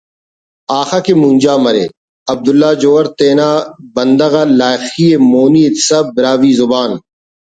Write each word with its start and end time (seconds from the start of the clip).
اخہ 0.79 0.99
کہ 1.05 1.13
مونجا 1.21 1.53
مرے'' 1.63 1.85
عبداللہ 2.31 2.71
جوہر 2.81 3.05
تینا 3.17 3.49
ہندا 3.95 4.41
لائخی 4.59 5.07
ءِ 5.15 5.23
مونی 5.31 5.61
اتسا 5.67 5.97
براہوئی 6.15 6.51
زبان 6.59 6.91